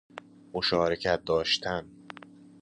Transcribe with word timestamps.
مشارکت 0.53 1.23
داشتن 1.25 1.85